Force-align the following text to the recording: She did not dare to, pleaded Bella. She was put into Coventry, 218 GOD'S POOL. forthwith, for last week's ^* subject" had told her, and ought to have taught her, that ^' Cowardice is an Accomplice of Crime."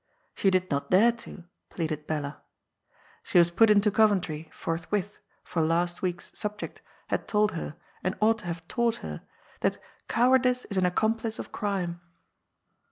She 0.33 0.49
did 0.49 0.71
not 0.71 0.89
dare 0.89 1.11
to, 1.11 1.43
pleaded 1.69 2.07
Bella. 2.07 2.41
She 3.21 3.37
was 3.37 3.51
put 3.51 3.69
into 3.69 3.91
Coventry, 3.91 4.45
218 4.51 4.51
GOD'S 4.51 4.55
POOL. 4.55 4.63
forthwith, 4.99 5.21
for 5.43 5.61
last 5.61 6.01
week's 6.01 6.31
^* 6.31 6.35
subject" 6.35 6.81
had 7.09 7.27
told 7.27 7.51
her, 7.51 7.75
and 8.03 8.17
ought 8.19 8.39
to 8.39 8.45
have 8.47 8.67
taught 8.67 8.95
her, 9.05 9.21
that 9.59 9.73
^' 9.73 9.77
Cowardice 10.07 10.65
is 10.71 10.77
an 10.77 10.87
Accomplice 10.87 11.37
of 11.37 11.51
Crime." 11.51 12.01